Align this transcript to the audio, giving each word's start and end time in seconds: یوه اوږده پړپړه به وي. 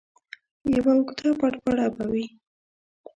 یوه 0.75 0.93
اوږده 0.97 1.29
پړپړه 1.39 1.85
به 1.95 2.03
وي. 2.11 2.25